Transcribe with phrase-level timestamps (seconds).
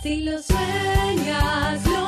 [0.00, 2.07] Si lo sueñas, lo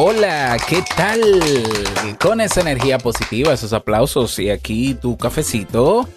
[0.00, 1.20] Hola, ¿qué tal?
[2.20, 6.08] Con esa energía positiva, esos aplausos y aquí tu cafecito.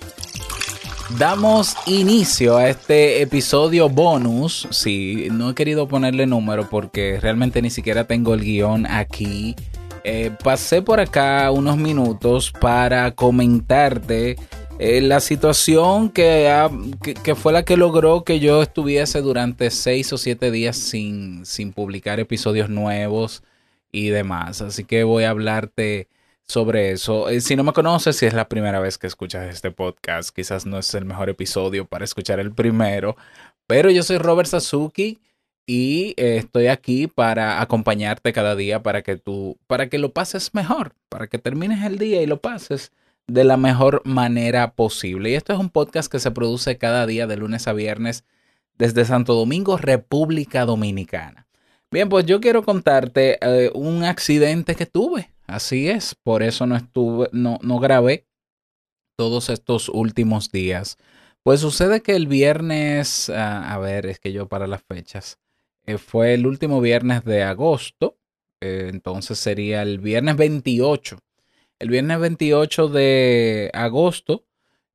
[1.18, 4.68] Damos inicio a este episodio bonus.
[4.70, 9.56] Sí, no he querido ponerle número porque realmente ni siquiera tengo el guion aquí.
[10.04, 14.36] Eh, pasé por acá unos minutos para comentarte
[14.78, 16.70] eh, la situación que,
[17.02, 21.48] que, que fue la que logró que yo estuviese durante seis o siete días sin,
[21.48, 23.42] sin publicar episodios nuevos
[23.92, 24.62] y demás.
[24.62, 26.08] Así que voy a hablarte
[26.44, 27.30] sobre eso.
[27.30, 30.66] Eh, Si no me conoces, si es la primera vez que escuchas este podcast, quizás
[30.66, 33.16] no es el mejor episodio para escuchar el primero,
[33.68, 35.20] pero yo soy Robert Sasuki
[35.66, 40.54] y eh, estoy aquí para acompañarte cada día para que tú, para que lo pases
[40.54, 42.92] mejor, para que termines el día y lo pases
[43.28, 45.30] de la mejor manera posible.
[45.30, 48.26] Y esto es un podcast que se produce cada día de lunes a viernes
[48.78, 51.48] desde Santo Domingo, República Dominicana.
[51.92, 55.30] Bien, pues yo quiero contarte eh, un accidente que tuve.
[55.46, 58.26] Así es, por eso no estuve, no, no grabé
[59.18, 60.98] todos estos últimos días.
[61.44, 65.38] Pues sucede que el viernes, ah, a ver, es que yo para las fechas,
[65.86, 68.18] eh, fue el último viernes de agosto,
[68.62, 71.20] eh, entonces sería el viernes 28.
[71.78, 74.46] El viernes 28 de agosto,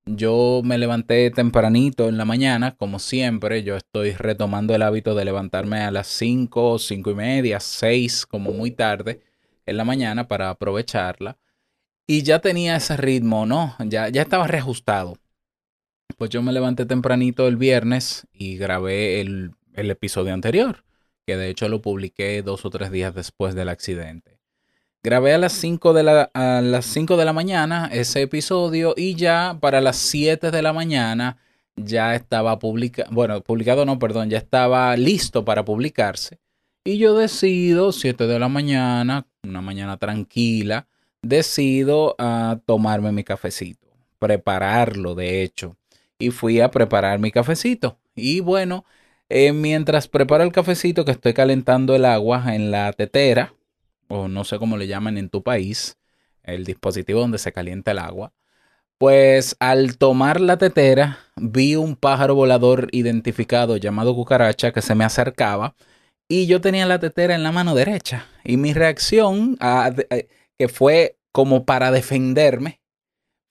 [0.07, 5.25] yo me levanté tempranito en la mañana, como siempre, yo estoy retomando el hábito de
[5.25, 9.21] levantarme a las 5, 5 y media, 6, como muy tarde
[9.67, 11.39] en la mañana para aprovecharla.
[12.07, 13.75] Y ya tenía ese ritmo, ¿no?
[13.81, 15.19] Ya, ya estaba reajustado.
[16.17, 20.85] Pues yo me levanté tempranito el viernes y grabé el, el episodio anterior,
[21.27, 24.36] que de hecho lo publiqué dos o tres días después del accidente.
[25.07, 29.15] Grabé a las 5 de la, a las 5 de la mañana ese episodio y
[29.15, 31.37] ya para las 7 de la mañana
[31.77, 36.41] ya estaba publicado, bueno, publicado no, perdón, ya estaba listo para publicarse.
[36.83, 40.89] Y yo decido, 7 de la mañana, una mañana tranquila,
[41.23, 43.87] decido a tomarme mi cafecito,
[44.19, 45.77] prepararlo de hecho.
[46.19, 47.97] Y fui a preparar mi cafecito.
[48.17, 48.85] Y bueno,
[49.29, 53.55] eh, mientras preparo el cafecito que estoy calentando el agua en la tetera,
[54.09, 55.99] o no sé cómo le llaman en tu país,
[56.43, 58.33] el dispositivo donde se calienta el agua,
[58.99, 65.05] pues al tomar la tetera vi un pájaro volador identificado llamado cucaracha que se me
[65.05, 65.75] acercaba
[66.29, 69.59] y yo tenía la tetera en la mano derecha y mi reacción,
[70.11, 70.29] eh,
[70.59, 72.81] que fue como para defenderme,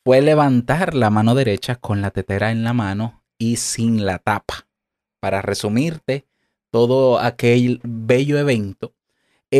[0.04, 4.68] fue levantar la mano derecha con la tetera en la mano y sin la tapa.
[5.20, 6.26] Para resumirte
[6.72, 8.95] todo aquel bello evento,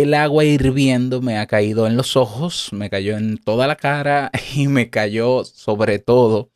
[0.02, 4.32] el agua hirviendo me ha caído en los ojos, me cayó en toda la cara
[4.56, 6.52] y me cayó sobre todo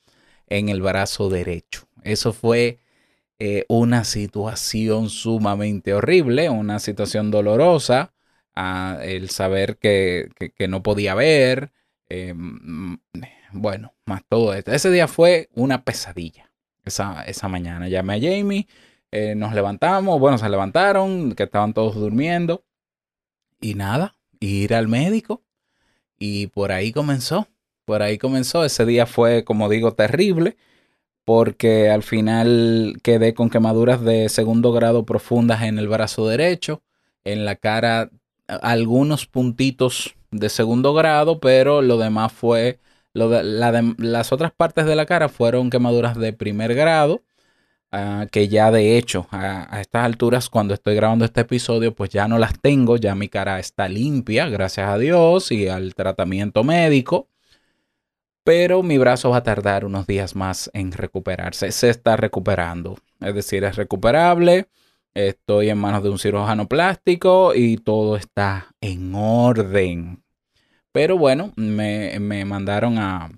[0.47, 1.87] en el brazo derecho.
[2.03, 2.79] Eso fue
[3.39, 8.13] eh, una situación sumamente horrible, una situación dolorosa,
[9.03, 11.71] el saber que, que- no podía ver,
[12.09, 12.95] mm,
[13.53, 14.71] bueno, más todo esto.
[14.71, 16.51] Ese día fue una pesadilla,
[16.85, 17.87] esa, esa mañana.
[17.89, 18.67] Llamé a Jamie,
[19.11, 22.63] eh, nos levantamos, bueno, se levantaron, que estaban todos durmiendo.
[23.61, 25.41] Y nada, ir al médico.
[26.17, 27.47] Y por ahí comenzó.
[27.85, 28.63] Por ahí comenzó.
[28.65, 30.57] Ese día fue, como digo, terrible.
[31.25, 36.81] Porque al final quedé con quemaduras de segundo grado profundas en el brazo derecho.
[37.23, 38.09] En la cara,
[38.47, 41.39] algunos puntitos de segundo grado.
[41.39, 42.79] Pero lo demás fue.
[43.13, 47.23] Lo de- de- las otras partes de la cara fueron quemaduras de primer grado.
[47.91, 52.09] Ah, que ya de hecho a, a estas alturas cuando estoy grabando este episodio pues
[52.09, 56.63] ya no las tengo, ya mi cara está limpia, gracias a Dios y al tratamiento
[56.63, 57.27] médico.
[58.43, 61.71] pero mi brazo va a tardar unos días más en recuperarse.
[61.71, 64.67] Se está recuperando, es decir, es recuperable.
[65.13, 70.23] Estoy en manos de un cirujano plástico y todo está en orden.
[70.91, 73.31] Pero bueno, me, mandaron a,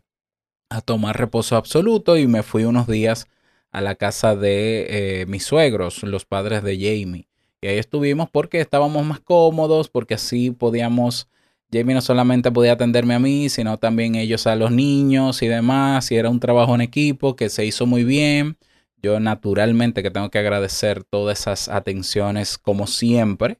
[0.70, 3.28] a, tomar reposo absoluto y me fui unos días
[3.72, 7.28] a la casa de eh, mis suegros, los padres de Jamie.
[7.62, 11.28] Y ahí estuvimos porque estábamos más cómodos, porque así podíamos
[11.74, 16.12] Jamie no solamente podía atenderme a mí, sino también ellos a los niños y demás.
[16.12, 18.58] Y era un trabajo en equipo que se hizo muy bien.
[19.02, 23.60] Yo naturalmente que tengo que agradecer todas esas atenciones como siempre,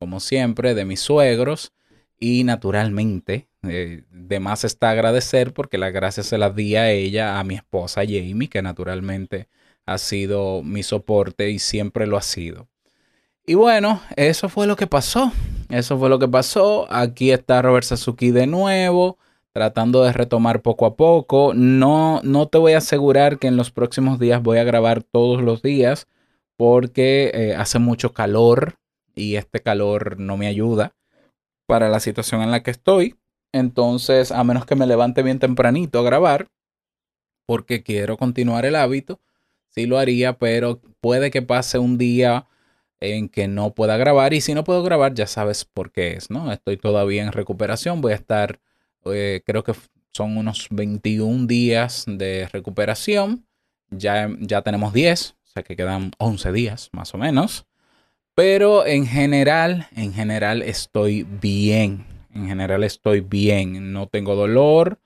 [0.00, 1.72] como siempre, de mis suegros.
[2.26, 7.38] Y naturalmente, eh, de más está agradecer porque las gracias se las di a ella,
[7.38, 9.48] a mi esposa Jamie, que naturalmente
[9.84, 12.66] ha sido mi soporte y siempre lo ha sido.
[13.44, 15.32] Y bueno, eso fue lo que pasó.
[15.68, 16.90] Eso fue lo que pasó.
[16.90, 19.18] Aquí está Robert Sasuki de nuevo,
[19.52, 21.52] tratando de retomar poco a poco.
[21.54, 25.42] No, no te voy a asegurar que en los próximos días voy a grabar todos
[25.42, 26.06] los días
[26.56, 28.76] porque eh, hace mucho calor
[29.14, 30.94] y este calor no me ayuda
[31.66, 33.16] para la situación en la que estoy.
[33.52, 36.48] Entonces, a menos que me levante bien tempranito a grabar,
[37.46, 39.20] porque quiero continuar el hábito,
[39.68, 42.46] sí lo haría, pero puede que pase un día
[43.00, 44.34] en que no pueda grabar.
[44.34, 46.52] Y si no puedo grabar, ya sabes por qué es, ¿no?
[46.52, 48.00] Estoy todavía en recuperación.
[48.00, 48.60] Voy a estar,
[49.04, 49.74] eh, creo que
[50.12, 53.46] son unos 21 días de recuperación.
[53.90, 57.66] Ya, ya tenemos 10, o sea que quedan 11 días más o menos.
[58.34, 62.06] Pero en general, en general estoy bien.
[62.32, 63.92] En general estoy bien.
[63.92, 64.98] No tengo dolor.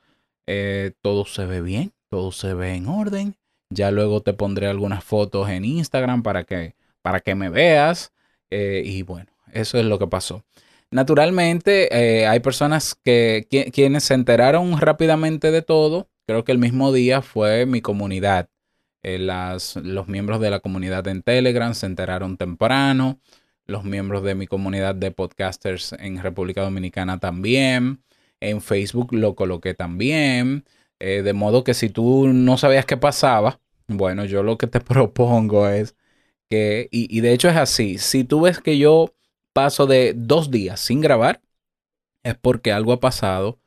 [0.46, 1.92] Eh, todo se ve bien.
[2.10, 3.36] Todo se ve en orden.
[3.70, 8.12] Ya luego te pondré algunas fotos en Instagram para que para que me veas.
[8.50, 10.44] Eh, y bueno, eso es lo que pasó.
[10.90, 16.08] Naturalmente, eh, hay personas que quienes se enteraron rápidamente de todo.
[16.26, 18.48] Creo que el mismo día fue mi comunidad.
[19.02, 23.20] Eh, las, los miembros de la comunidad en Telegram se enteraron temprano.
[23.66, 28.02] Los miembros de mi comunidad de podcasters en República Dominicana también.
[28.40, 30.64] En Facebook lo coloqué también.
[30.98, 35.68] de modo que si tú no sabías qué pasaba, bueno, yo lo que te propongo
[35.68, 35.96] es
[36.50, 39.14] que, y, de hecho es así, si tú ves que yo
[39.52, 41.42] paso de dos días sin grabar,
[42.22, 43.60] es porque algo ha pasado,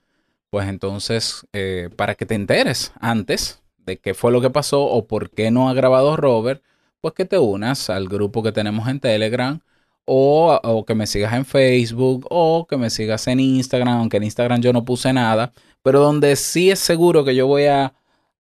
[0.50, 5.08] pues entonces, eh, para que te enteres antes de qué fue lo que pasó o
[5.08, 6.64] por qué no ha grabado Robert,
[7.02, 9.60] pues que te unas al grupo que tenemos en Telegram
[10.06, 14.24] o, o, que me sigas en Facebook o que me sigas en Instagram, aunque en
[14.24, 17.94] Instagram yo no puse nada, pero donde sí es seguro que yo voy a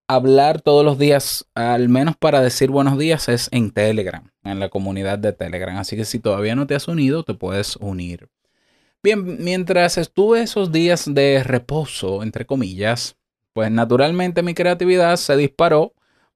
[0.07, 4.69] hablar todos los días, al menos para decir buenos días, es en Telegram, en la
[4.69, 5.77] comunidad de Telegram.
[5.77, 8.29] Así que si todavía no te has unido, te puedes unir.
[9.03, 13.15] Bien, mientras estuve esos días de reposo, entre comillas,
[13.53, 15.93] pues naturalmente mi creatividad se disparó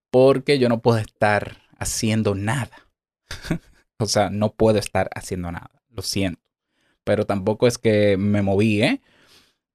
[0.10, 2.72] porque yo no puedo estar haciendo nada.
[3.98, 6.42] o sea, no puedo estar haciendo nada, lo siento.
[7.04, 9.02] Pero tampoco es que me moví, ¿eh?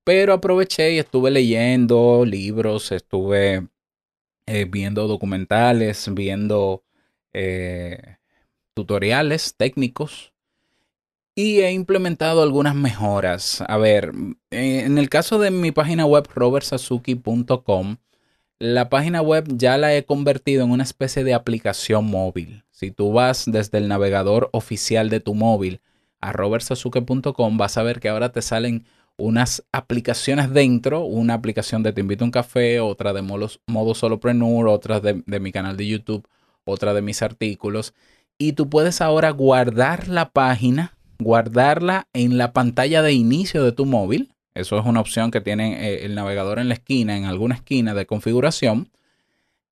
[0.05, 3.69] Pero aproveché y estuve leyendo libros, estuve
[4.47, 6.85] eh, viendo documentales, viendo
[7.33, 8.17] eh,
[8.75, 10.33] tutoriales técnicos
[11.41, 13.65] y he implementado algunas mejoras.
[13.67, 14.13] A ver,
[14.51, 17.97] eh, en el caso de mi página web robertsazuki.com,
[18.59, 22.64] la página web ya la he convertido en una especie de aplicación móvil.
[22.71, 25.81] Si tú vas desde el navegador oficial de tu móvil
[26.21, 28.85] a robertsazuki.com, vas a ver que ahora te salen
[29.17, 33.95] unas aplicaciones dentro, una aplicación de Te invito a un café, otra de modo, modo
[33.95, 36.29] solopreneur, otra de, de mi canal de YouTube,
[36.64, 37.95] otra de mis artículos.
[38.37, 43.87] Y tú puedes ahora guardar la página, guardarla en la pantalla de inicio de tu
[43.87, 44.33] móvil.
[44.55, 47.95] Eso es una opción que tiene eh, el navegador en la esquina, en alguna esquina
[47.95, 48.91] de configuración.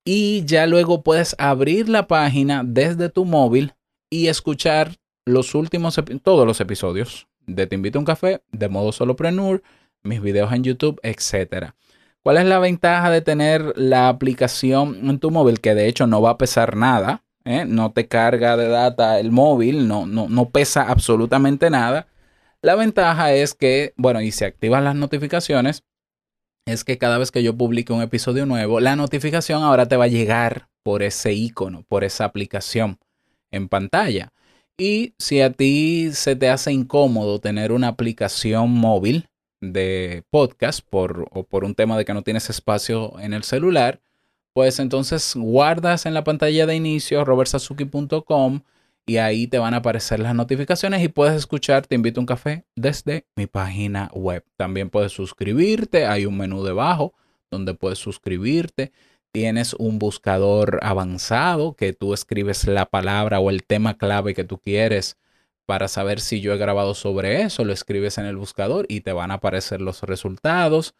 [0.05, 3.73] Y ya luego puedes abrir la página desde tu móvil
[4.09, 8.91] y escuchar los últimos, todos los episodios de Te invito a un café, de modo
[8.91, 9.61] solopreneur,
[10.03, 11.71] mis videos en YouTube, etc.
[12.21, 15.59] ¿Cuál es la ventaja de tener la aplicación en tu móvil?
[15.59, 17.65] Que de hecho no va a pesar nada, ¿eh?
[17.65, 22.07] no te carga de data el móvil, no, no, no pesa absolutamente nada.
[22.61, 25.83] La ventaja es que, bueno, y si activas las notificaciones,
[26.65, 30.05] es que cada vez que yo publique un episodio nuevo, la notificación ahora te va
[30.05, 32.99] a llegar por ese icono, por esa aplicación
[33.51, 34.31] en pantalla.
[34.77, 39.27] Y si a ti se te hace incómodo tener una aplicación móvil
[39.59, 44.01] de podcast por, o por un tema de que no tienes espacio en el celular,
[44.59, 48.59] pues entonces guardas en la pantalla de inicio robertsazuki.com
[49.05, 52.25] y ahí te van a aparecer las notificaciones y puedes escuchar Te invito a un
[52.25, 54.43] café desde mi página web.
[54.57, 57.13] También puedes suscribirte, hay un menú debajo
[57.49, 58.91] donde puedes suscribirte.
[59.31, 64.57] Tienes un buscador avanzado que tú escribes la palabra o el tema clave que tú
[64.57, 65.15] quieres
[65.67, 69.13] para saber si yo he grabado sobre eso, lo escribes en el buscador y te
[69.13, 70.95] van a aparecer los resultados.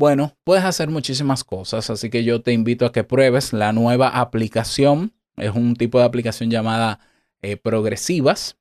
[0.00, 4.08] Bueno, puedes hacer muchísimas cosas, así que yo te invito a que pruebes la nueva
[4.08, 5.12] aplicación.
[5.36, 7.00] Es un tipo de aplicación llamada
[7.42, 8.56] eh, Progresivas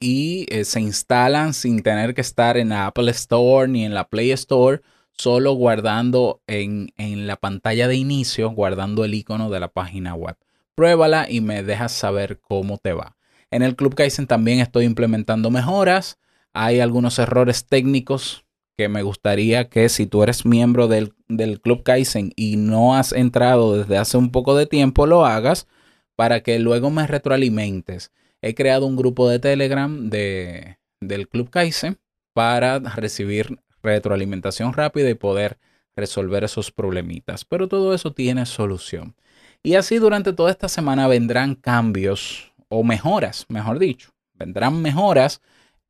[0.00, 4.08] y eh, se instalan sin tener que estar en la Apple Store ni en la
[4.08, 4.80] Play Store,
[5.12, 6.90] solo guardando en,
[7.26, 10.38] la pantalla de inicio, guardando el icono de la página web.
[10.74, 13.18] Pruébala y me dejas saber cómo te va.
[13.50, 16.18] En el Club Kaizen también estoy implementando mejoras.
[16.54, 18.45] Hay algunos errores técnicos
[18.76, 21.12] que me gustaría que si tú eres miembro del,
[21.60, 25.66] Club Kaizen y no has entrado desde hace un poco de tiempo, lo hagas
[26.14, 28.12] para que luego me retroalimentes.
[28.42, 31.98] He creado un grupo de Telegram de, del Club Kaizen
[32.32, 35.58] para recibir retroalimentación rápida y poder
[35.96, 37.44] resolver esos problemitas.
[37.44, 39.16] Pero todo eso tiene solución.
[39.62, 44.10] Y así durante toda esta semana vendrán cambios o mejoras, mejor dicho.
[44.34, 45.40] Vendrán mejoras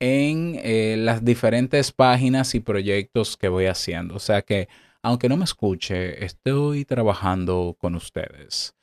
[0.01, 4.15] en eh, las diferentes páginas y proyectos que voy haciendo.
[4.17, 4.69] O sea que,
[5.03, 8.75] aunque no me escuche, estoy trabajando con ustedes.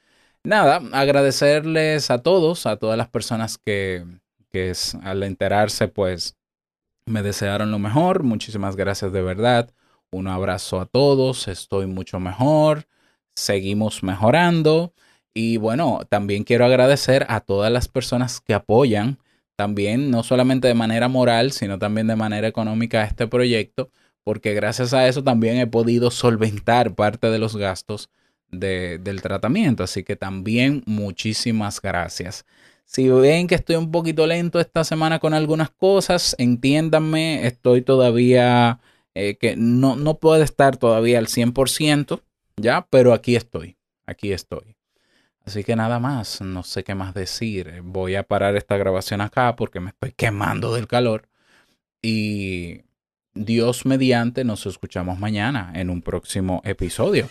[0.43, 4.05] Nada, agradecerles a todos, a todas las personas que,
[4.51, 6.37] que al enterarse, pues
[7.05, 8.23] me desearon lo mejor.
[8.23, 9.71] Muchísimas gracias de verdad.
[10.11, 11.47] Un abrazo a todos.
[11.47, 12.87] Estoy mucho mejor.
[13.35, 14.93] Seguimos mejorando.
[15.33, 19.17] Y bueno, también quiero agradecer a todas las personas que apoyan
[19.55, 23.89] también, no solamente de manera moral, sino también de manera económica este proyecto,
[24.23, 28.09] porque gracias a eso también he podido solventar parte de los gastos
[28.51, 29.83] del tratamiento.
[29.83, 32.45] Así que también muchísimas gracias.
[32.85, 38.79] Si ven que estoy un poquito lento esta semana con algunas cosas, entiéndanme, estoy todavía,
[39.15, 42.21] eh, que no, no puedo estar todavía al 100%,
[42.57, 42.85] ¿ya?
[42.89, 44.75] Pero aquí estoy, aquí estoy.
[45.45, 47.81] Así que nada más, no sé qué más decir.
[47.83, 51.27] Voy a parar esta grabación acá porque me estoy quemando del calor.
[52.01, 52.81] Y
[53.33, 57.29] Dios mediante, nos escuchamos mañana en un próximo episodio.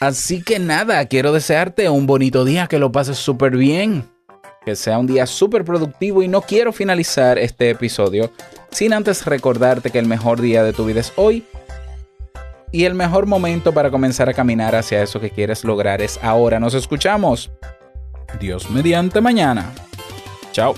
[0.00, 4.06] Así que nada, quiero desearte un bonito día, que lo pases súper bien,
[4.64, 8.30] que sea un día súper productivo y no quiero finalizar este episodio
[8.70, 11.46] sin antes recordarte que el mejor día de tu vida es hoy
[12.74, 16.58] y el mejor momento para comenzar a caminar hacia eso que quieres lograr es ahora.
[16.58, 17.52] Nos escuchamos.
[18.40, 19.72] Dios mediante mañana.
[20.50, 20.74] Chao.